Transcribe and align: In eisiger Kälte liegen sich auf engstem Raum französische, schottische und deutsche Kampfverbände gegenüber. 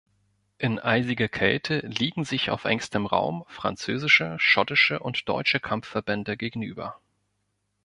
In 0.57 0.79
eisiger 0.79 1.27
Kälte 1.27 1.81
liegen 1.85 2.25
sich 2.25 2.49
auf 2.49 2.65
engstem 2.65 3.05
Raum 3.05 3.43
französische, 3.45 4.33
schottische 4.39 4.97
und 4.97 5.29
deutsche 5.29 5.59
Kampfverbände 5.59 6.37
gegenüber. 6.37 6.99